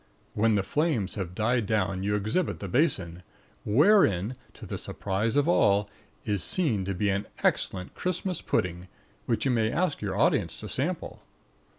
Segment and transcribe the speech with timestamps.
[0.33, 3.21] When the flames have died down you exhibit the basin,
[3.63, 5.91] wherein (to the surprise of all)
[6.25, 8.87] is to be seen an excellent Christmas pudding,
[9.27, 11.21] which you may ask your audience to sample.